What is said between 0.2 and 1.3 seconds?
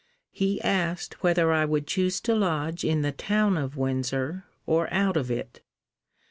He asked